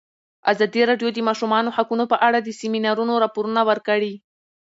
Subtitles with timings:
[0.51, 4.13] ازادي راډیو د د ماشومانو حقونه په اړه د سیمینارونو راپورونه ورکړي.